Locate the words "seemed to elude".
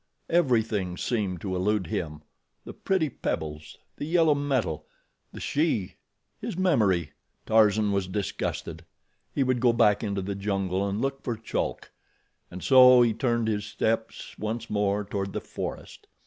0.97-1.85